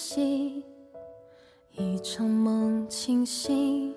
[0.00, 0.64] 息，
[1.72, 3.92] 一场梦清醒，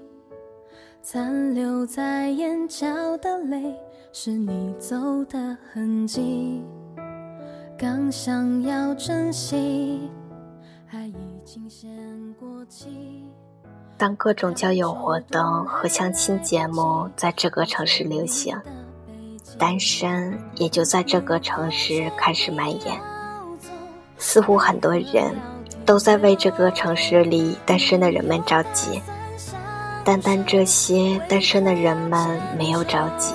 [1.04, 2.88] 残留在眼角
[3.20, 3.75] 的泪
[4.11, 4.95] 是你走
[5.25, 6.64] 的痕迹。
[7.77, 10.09] 刚想要珍惜，
[10.89, 13.24] 爱已经先过期。
[13.96, 18.60] 当各种交友活动和相亲节目在这个城市流行，
[19.60, 22.99] 单身也就在这个城市开始蔓延。
[24.18, 25.36] 似乎很多人
[25.85, 29.01] 都在为这个城市里单身的人们着急，
[30.04, 33.33] 单单这些单身的人们没有着急。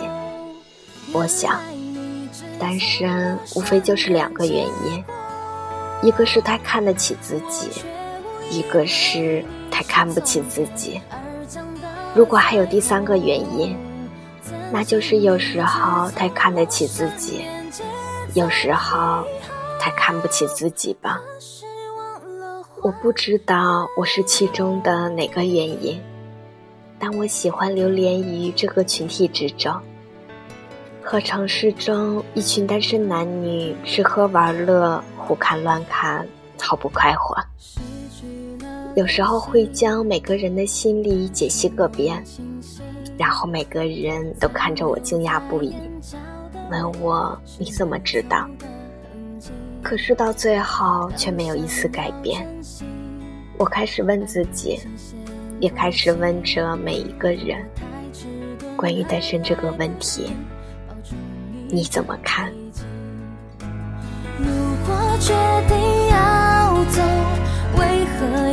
[1.12, 1.60] 我想，
[2.58, 5.04] 单身无非就是两个原因：
[6.02, 7.82] 一个是太看得起自己，
[8.50, 11.00] 一个是太看不起自己。
[12.14, 13.76] 如果还有第三个原因，
[14.72, 17.44] 那就是有时候太看得起自己，
[18.34, 19.24] 有时候。
[19.78, 21.20] 太看不起自己吧？
[22.86, 26.00] 我不知道我是其中的哪个原因，
[27.00, 29.74] 但我喜欢流连于这个群体之中，
[31.02, 36.24] 和城市中一群单身男女吃喝玩乐、胡看乱看，
[36.62, 37.36] 毫不快活。
[38.94, 42.22] 有时候会将每个人的心理解析个遍，
[43.18, 45.74] 然后每个人都看着我惊讶不已，
[46.70, 48.48] 问我你怎么知道？
[49.88, 52.44] 可是到最后却没有一丝改变。
[53.56, 54.80] 我开始问自己，
[55.60, 57.64] 也开始问着每一个人，
[58.76, 60.32] 关于单身这个问题，
[61.68, 62.52] 你怎么看？
[64.40, 64.48] 如
[64.84, 65.32] 果决
[65.68, 65.78] 定
[66.08, 67.00] 要走，
[67.78, 68.45] 为何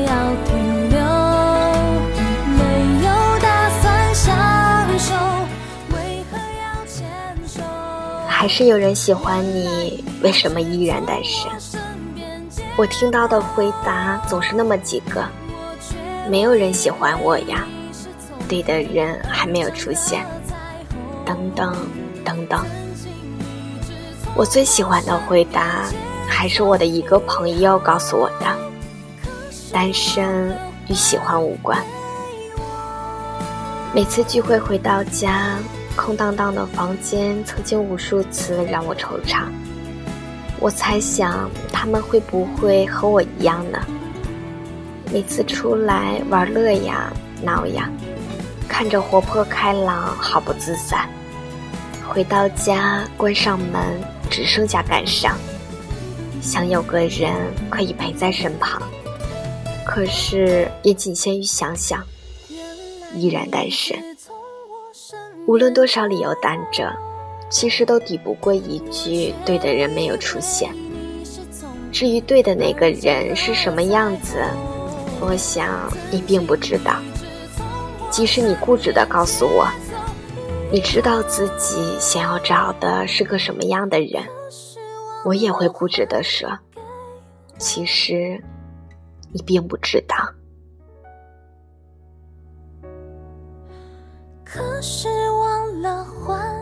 [8.44, 10.04] 还是有人喜欢你？
[10.22, 11.50] 为什么依然单身？
[12.76, 15.26] 我听到的回答总是那么几个：
[16.30, 17.66] 没有人喜欢我呀，
[18.50, 20.26] 对的人还没有出现，
[21.26, 21.74] 等等
[22.26, 22.66] 等等。
[24.36, 25.86] 我最喜欢的回答
[26.28, 28.46] 还是我的一个朋友告诉我的：
[29.72, 30.54] 单身
[30.90, 31.82] 与喜欢无关。
[33.94, 35.58] 每次聚会回到家，
[35.96, 39.46] 空荡荡的房间曾经无数次让我惆怅。
[40.60, 43.80] 我猜想他们会不会和我一样呢？
[45.12, 47.90] 每次出来玩乐呀、闹呀，
[48.68, 51.08] 看着活泼开朗、毫不自在；
[52.08, 55.38] 回到家关上门，只剩下感伤，
[56.42, 57.32] 想有个人
[57.70, 58.82] 可以陪在身旁。
[59.86, 62.02] 可是也仅限于想想，
[63.14, 63.96] 依然单身。
[65.48, 66.94] 无论多少理由单着。
[67.50, 70.74] 其实都抵不过一句“对的人没有出现”。
[71.94, 74.44] 至于对的那个人是什么样子，
[75.22, 76.96] 我想你并不知道。
[78.10, 79.68] 即使你固执的告诉我，
[80.72, 84.24] 你知道自己想要找的是个什么样的人，
[85.24, 86.58] 我也会固执的说，
[87.60, 88.44] 其实
[89.32, 90.16] 你并不知道。
[94.44, 95.08] 可是
[95.84, 96.53] 了欢。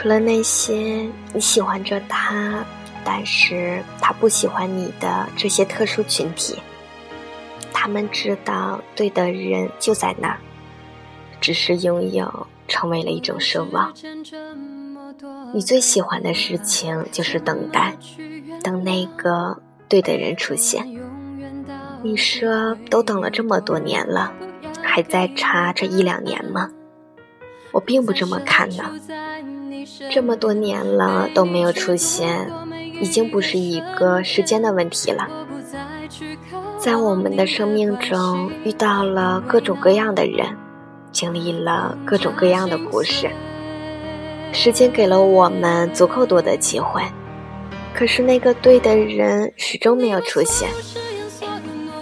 [0.00, 2.64] 除了那些你喜欢着他，
[3.04, 6.56] 但是他不喜欢你的这些特殊群体，
[7.70, 10.38] 他们知道对的人就在那儿，
[11.38, 13.92] 只是拥有成为了一种奢望。
[15.52, 17.94] 你最喜欢的事情就是等待，
[18.62, 20.82] 等那个对的人出现。
[22.02, 24.32] 你说都等了这么多年了，
[24.82, 26.70] 还在差这一两年吗？
[27.72, 28.84] 我并不这么看呢。
[30.10, 32.50] 这么多年了都没有出现，
[33.00, 35.28] 已经不是一个时间的问题了。
[36.78, 40.56] 在我们的生命中遇到了各种各样的人，
[41.12, 43.30] 经历了各种各样的故事。
[44.52, 47.02] 时间给了我们足够多的机会，
[47.94, 50.68] 可是那个对的人始终没有出现。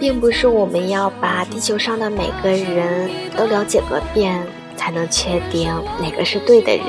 [0.00, 4.46] 并不是我们要把地球上的每个人都了解个遍，
[4.78, 5.70] 才能确定
[6.00, 6.86] 哪个是对的人。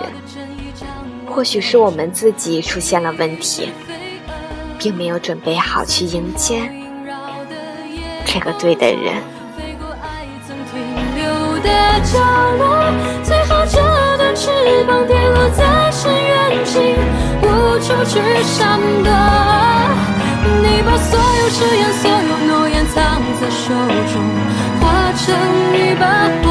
[1.26, 3.70] 或许是我们自己出现了问题，
[4.78, 6.62] 并没有准备好去迎接
[8.26, 9.22] 这个对的人。
[13.24, 13.78] 最后这
[14.18, 14.50] 段翅
[14.88, 16.96] 膀跌落在深渊尽，
[17.42, 17.46] 无
[17.80, 19.12] 处去闪躲。
[20.62, 23.66] 你把所有誓言、所有诺言藏在手。
[24.12, 24.16] 中，
[24.80, 24.84] 化
[25.14, 25.26] 成
[25.76, 26.04] 一把
[26.42, 26.48] 火，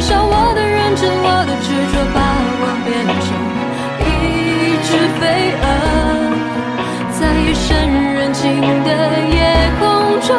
[0.00, 2.18] 燃烧我的认真，我的执着，把
[2.56, 3.36] 我变成
[4.00, 4.08] 一
[4.80, 4.88] 只
[5.20, 5.62] 飞蛾，
[7.20, 7.68] 在夜深
[8.14, 8.42] 人静
[8.82, 8.88] 的
[9.28, 9.84] 夜空
[10.22, 10.32] 中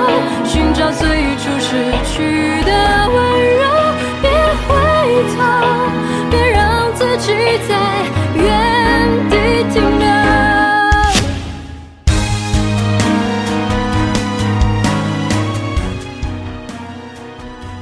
[0.48, 1.06] 寻找最
[1.38, 1.70] 初失
[2.10, 2.72] 去的
[3.14, 3.16] 温
[3.60, 3.62] 柔。
[4.20, 4.26] 别
[4.66, 4.70] 回
[5.30, 5.38] 头
[6.32, 7.30] 别让自己
[7.70, 7.72] 在
[8.34, 8.42] 原
[9.30, 9.36] 地
[9.72, 10.10] 停留。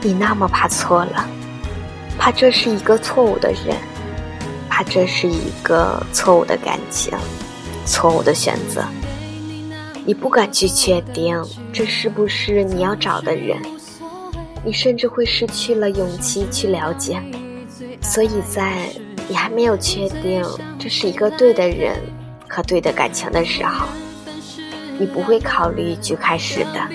[0.02, 1.26] 你那么怕错了，
[2.19, 3.75] 怕这是一个错误的人，
[4.69, 7.18] 怕这是一个错误的感情，
[7.86, 8.83] 错误的选择。
[10.06, 13.57] 你不敢去确定这是不是你要找的人。
[14.66, 17.21] 你甚至会失去了勇气去了解，
[18.01, 18.89] 所以在
[19.30, 20.44] 你还没有确定
[20.77, 21.95] 这是一个对的人
[22.50, 23.88] 和对的感情的时候，
[25.00, 26.88] 你不会考虑去开始的。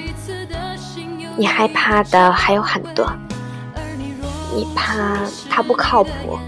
[1.39, 3.11] 你害怕的还有很多，
[4.55, 5.19] 你怕
[5.51, 6.39] 他不靠谱，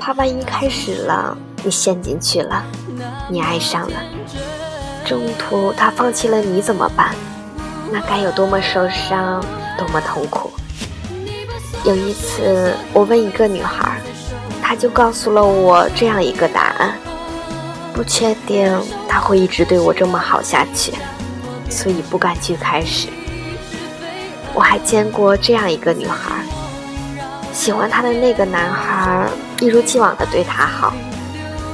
[0.00, 2.64] 怕万一开始了你陷进去了，
[3.28, 3.96] 你爱上了，
[5.04, 7.14] 中途他放弃了你怎么办？
[7.92, 9.44] 那该有多么受伤！
[9.78, 10.50] 多么痛苦！
[11.84, 14.00] 有一次，我问一个女孩，
[14.60, 16.94] 她就告诉了我这样一个答案：
[17.94, 18.74] 不确定
[19.08, 20.92] 他会一直对我这么好下去，
[21.70, 23.08] 所以不敢去开始。
[24.52, 26.42] 我还见过这样一个女孩，
[27.58, 29.26] 喜欢他的那个男孩
[29.60, 30.92] 一如既往的对他好，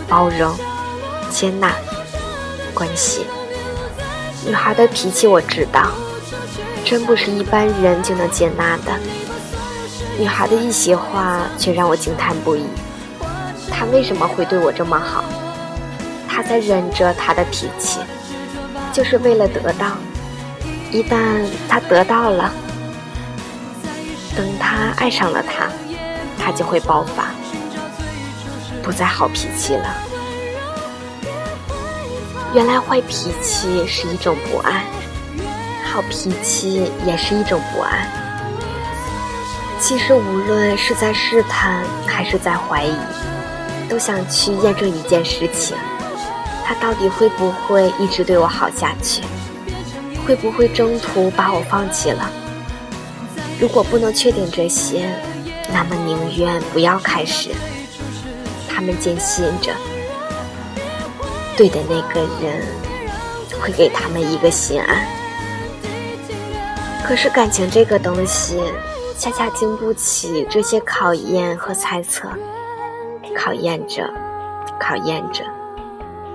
[0.09, 0.57] 包容、
[1.29, 1.73] 接纳、
[2.73, 3.27] 关心。
[4.47, 5.91] 女孩的脾气我知道。
[6.87, 8.93] 真不是一般人就能接纳的。
[10.19, 12.65] 女孩的一席话却让我惊叹不已。
[13.71, 15.23] 他为什么会对我这么好？
[16.27, 18.01] 他在忍着他的脾气，
[18.91, 19.97] 就是为了得到。
[20.91, 22.51] 一旦他得到了，
[24.37, 25.69] 等他爱上了他，
[26.39, 27.27] 他就会爆发，
[28.83, 29.95] 不再好脾气了。
[32.53, 34.83] 原来坏脾气是一种不安。
[35.93, 38.09] 好脾气也是一种不安。
[39.79, 42.97] 其实无论是在试探还是在怀疑，
[43.89, 45.77] 都想去验证一件事情：
[46.65, 49.23] 他到底会不会一直对我好下去？
[50.27, 52.29] 会不会中途把我放弃了？
[53.61, 55.09] 如果不能确定这些，
[55.73, 57.51] 那么宁愿不要开始。
[58.69, 59.73] 他们坚信着，
[61.57, 62.61] 对的那个人
[63.61, 65.07] 会给他们一个心安。
[67.05, 68.61] 可是感情这个东西，
[69.17, 72.29] 恰恰经不起这些考验和猜测，
[73.37, 74.13] 考验着，
[74.81, 75.45] 考验着，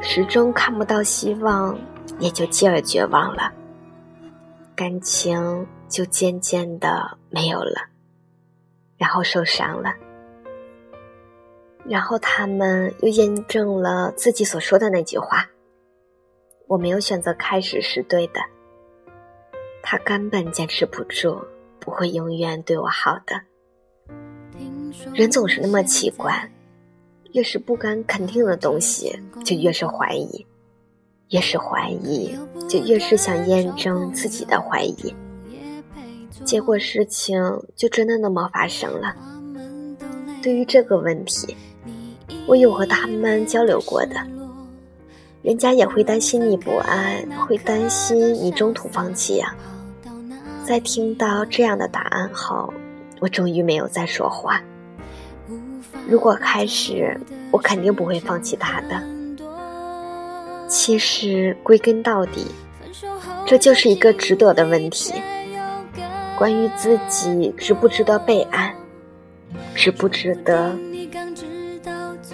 [0.02, 1.78] 始终看不到希望，
[2.20, 3.52] 也就继而绝望了，
[4.76, 7.90] 感情就渐渐的没有了，
[8.98, 9.94] 然后受伤了，
[11.86, 15.50] 然后他们又验证了自己所说的那句话
[16.68, 18.40] ：“我没有选择开始是对的。”
[19.82, 21.42] 他根本坚持不住，
[21.80, 23.42] 不会永远对我好的。
[25.14, 26.52] 人总是那么奇怪，
[27.32, 30.46] 越是不敢肯定的东西，就越是怀疑；
[31.30, 35.16] 越是怀疑，就越是想验证自己的怀疑。
[36.44, 37.42] 结果事情
[37.76, 39.16] 就真的那么发生了。
[40.42, 41.56] 对于这个问题，
[42.48, 44.16] 我有和他们交流过的，
[45.42, 49.54] 人家也会担心你不安，会担心你中途放弃呀。
[50.66, 52.74] 在听到这样的答案后，
[53.20, 54.62] 我终于没有再说话。
[56.08, 57.20] 如果开始，
[57.52, 59.02] 我肯定不会放弃他的。
[60.68, 62.46] 其实归根到底，
[63.46, 65.14] 这就是一个值得的问题：
[66.40, 68.74] 关于自己值不值得被爱，
[69.76, 70.74] 值不值得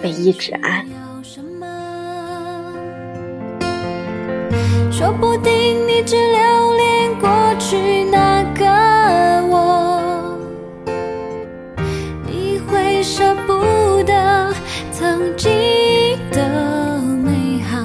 [0.00, 0.86] 被一直爱。
[4.92, 5.52] 说不定
[5.88, 8.64] 你只留恋过去那个
[9.48, 10.38] 我，
[12.28, 14.54] 你会舍不得
[14.92, 15.50] 曾经
[16.30, 17.76] 的美好，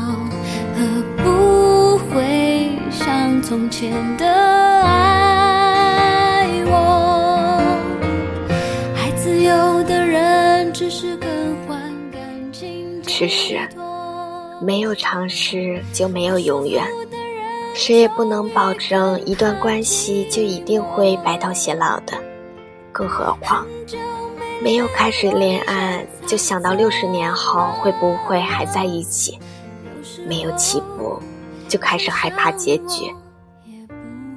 [0.76, 0.86] 和
[1.18, 5.21] 不会像从前的爱。
[10.92, 11.80] 我，爱自由的人只是更换
[12.12, 13.60] 感吃屎。
[14.62, 16.86] 没有尝试就没有永远，
[17.74, 22.14] 谁也不能保证一段关系就一定会白头偕老的。
[22.92, 23.66] 更何况，
[24.62, 29.40] 没有开始恋爱就想到六十年后会不会还在一起；
[30.28, 31.20] 没有起步
[31.68, 33.12] 就开始害怕结局。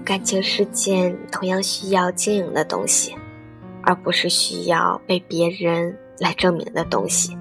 [0.04, 3.14] 感情是件同样需要经营的东西，
[3.82, 7.36] 而不是需要被别人来证明的东西。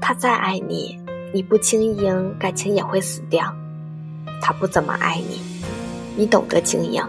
[0.00, 0.98] 他再爱你。
[1.30, 3.54] 你不经营，感情也会死掉。
[4.40, 5.38] 他不怎么爱你，
[6.16, 7.04] 你懂得经营，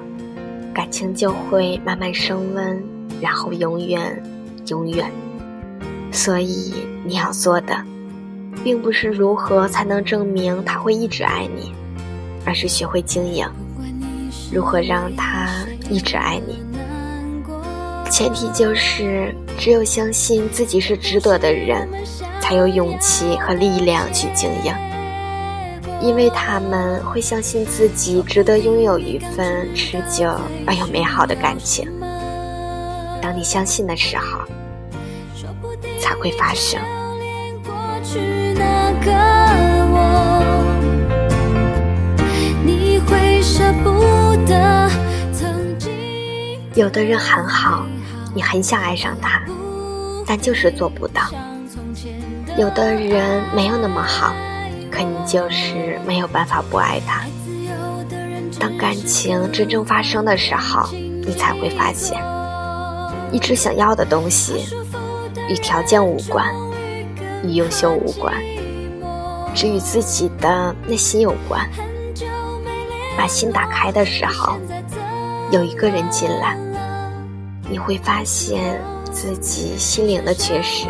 [0.74, 2.84] 感情就会慢慢升温，
[3.22, 4.22] 然后永远，
[4.68, 5.10] 永远。
[6.12, 6.74] 所以
[7.06, 7.82] 你要做的，
[8.62, 11.74] 并不是如何才能证明他会一直爱你，
[12.46, 13.48] 而是学会经营，
[14.52, 15.48] 如何让他
[15.90, 16.60] 一直爱你。
[18.10, 21.88] 前提就是，只有相信自己是值得的人。
[22.42, 24.74] 才有勇气和力量去经营，
[26.02, 30.34] 因为他们会相信自己值得拥有一份持久
[30.66, 31.88] 而又美好的感情。
[33.22, 34.40] 当你相信的时候，
[36.00, 36.82] 才会发生。
[46.74, 47.86] 有的人很好，
[48.40, 49.42] 你很想爱上他，
[50.26, 51.24] 但就是做不到。
[52.58, 54.34] 有的人没有那么好，
[54.90, 57.26] 可你就是没有办法不爱他。
[58.58, 62.18] 当感情真正发生的时候，你才会发现，
[63.30, 64.66] 一直想要的东西
[65.50, 66.50] 与条件无关，
[67.44, 68.34] 与优秀无关，
[69.54, 71.70] 只与自己的内心有关。
[73.18, 74.58] 把心打开的时候，
[75.52, 76.58] 有一个人进来，
[77.70, 80.88] 你会发现自己心灵的缺失。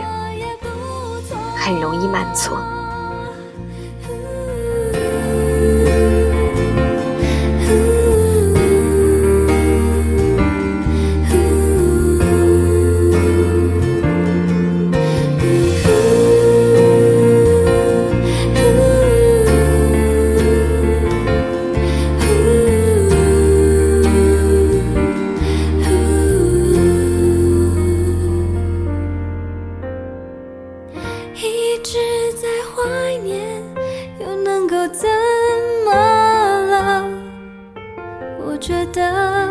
[1.70, 2.34] 很容易满
[31.80, 31.98] 一直
[32.34, 32.46] 在
[32.76, 33.64] 怀念
[34.20, 35.10] 又能够怎
[35.86, 37.06] 么了？
[38.44, 39.49] 我觉得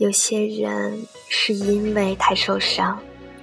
[0.00, 2.98] 有些人是因为太受伤，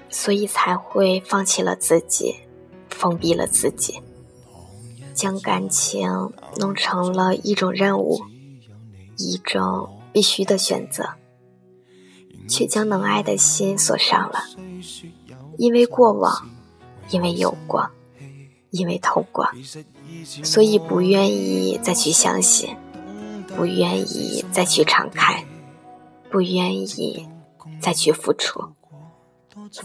[0.10, 2.34] 所以才会放弃了自己，
[2.90, 4.02] 封闭了自己，
[5.14, 6.10] 将感情
[6.56, 8.20] 弄成了一种任务，
[9.18, 11.08] 一种必须的选择，
[12.50, 14.40] 却将能爱的心锁上了。
[15.60, 16.50] 因为过往，
[17.12, 17.88] 因为有过，
[18.72, 19.48] 因为痛过，
[20.44, 22.76] 所以不愿意再去相信，
[23.56, 25.46] 不愿意再去敞开。
[26.30, 27.28] 不愿意
[27.80, 28.62] 再去付出，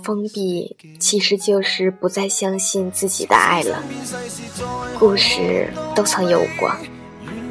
[0.02, 3.82] 封闭其实就是不再相信自己的爱了。
[4.98, 6.70] 故事都曾有过，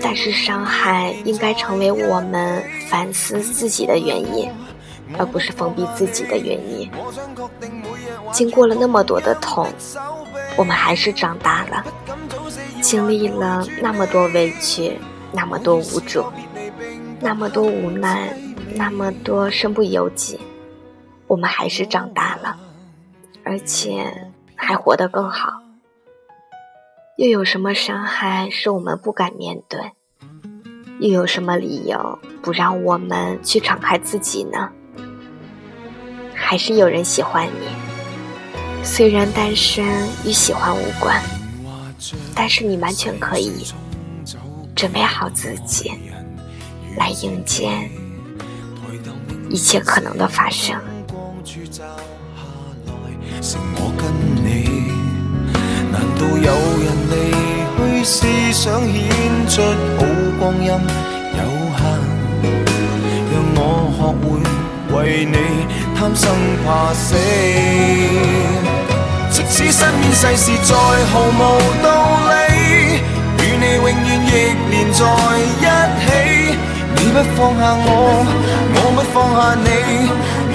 [0.02, 4.50] 但是伤害应该成为我们反思自己的原因，
[5.18, 6.90] 而不是封闭自己的原因。
[8.32, 9.68] 经过了那么多的痛，
[10.58, 11.86] 我们还是长大了，
[12.82, 15.00] 经历了那么多委屈，
[15.32, 16.26] 那么多无助，
[17.20, 18.34] 那么多无奈。
[18.76, 20.40] 那么多身不由己，
[21.28, 22.58] 我们还是长大了，
[23.44, 25.62] 而且还活得更好。
[27.18, 29.92] 又有什么伤害是我们不敢面对？
[31.00, 34.70] 又有什么理由不让我们去敞开自己呢？
[36.34, 39.86] 还是有人喜欢你，虽然单身
[40.26, 41.22] 与喜欢无关，
[42.36, 43.66] 但是你完全可以
[44.76, 45.92] 准备好自己，
[46.98, 47.70] 来迎接。
[49.52, 50.80] 一切可能的发生。
[53.76, 54.08] 我跟
[54.46, 54.48] 你
[55.92, 57.14] 难道有人离
[57.76, 58.16] 去是
[58.54, 58.98] 想显
[59.50, 59.62] 出
[59.98, 60.00] 好
[60.40, 61.40] 光阴有
[61.76, 61.80] 限？
[63.30, 63.60] 让我
[63.98, 64.24] 学会
[64.96, 65.36] 为你
[65.98, 66.24] 贪生
[66.64, 67.04] 怕死。
[69.30, 70.72] 即使身边世事再
[71.12, 71.40] 毫无
[71.84, 71.86] 道
[72.30, 72.32] 理，
[73.38, 73.92] 与你永远
[74.28, 74.30] 亦
[74.70, 75.00] 连在
[75.60, 75.66] 一
[76.06, 76.31] 起。
[77.14, 77.90] 不放下我，
[78.74, 79.68] 我不放下你，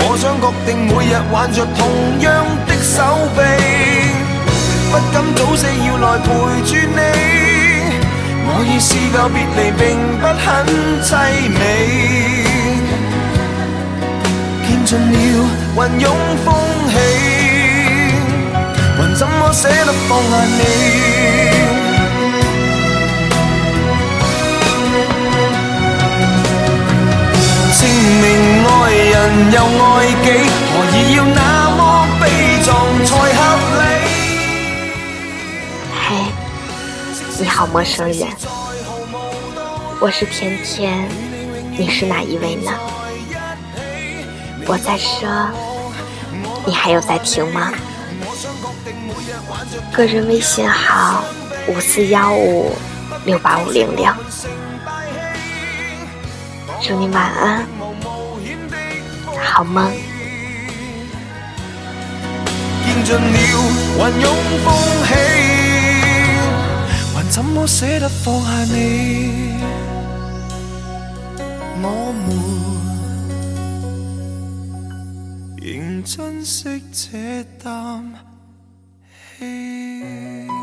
[0.00, 1.78] 我想确定每日挽着同
[2.20, 2.26] 样
[2.66, 2.96] 的手
[3.36, 3.38] 臂，
[4.90, 6.25] 不敢早死要来陪
[6.64, 7.00] 住你。
[8.48, 9.84] 我已试够别离并
[10.18, 10.44] 不很
[11.02, 11.12] 凄
[11.52, 11.60] 美，
[14.66, 15.14] 见尽了
[15.76, 16.04] 云涌
[16.42, 16.46] 风
[16.88, 16.94] 起，
[18.96, 21.55] 还怎么舍得放下你？
[27.86, 30.26] 证明爱人又爱己，
[30.72, 31.80] 何以要那么
[32.20, 32.24] 悲
[32.64, 32.74] 壮
[33.04, 33.38] 才合
[33.78, 33.84] 理？
[35.94, 36.04] 嘿，
[37.38, 38.26] 你好，陌生人，
[40.00, 41.08] 我是甜甜，
[41.78, 42.72] 你是哪一位呢？
[44.66, 45.28] 我在说，
[46.64, 47.72] 你还有在听吗？
[49.92, 51.22] 个人微信号
[51.68, 52.74] 五四幺五
[53.24, 54.12] 六八五零零。
[56.82, 57.64] 祝你晚安，
[59.56, 59.90] 好梦。
[62.84, 63.20] 见尽了
[63.96, 64.26] 云涌
[64.62, 64.66] 风
[65.06, 65.10] 起，
[67.14, 69.54] 还怎么舍得放下你？
[71.82, 72.28] 我们
[75.56, 78.12] 仍珍惜这啖
[79.38, 80.55] 气。